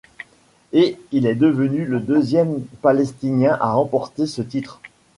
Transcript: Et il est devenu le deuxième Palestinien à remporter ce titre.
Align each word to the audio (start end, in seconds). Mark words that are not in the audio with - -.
Et 0.73 0.97
il 1.11 1.27
est 1.27 1.35
devenu 1.35 1.85
le 1.85 1.99
deuxième 1.99 2.61
Palestinien 2.81 3.55
à 3.61 3.73
remporter 3.73 4.25
ce 4.25 4.41
titre. 4.41 4.81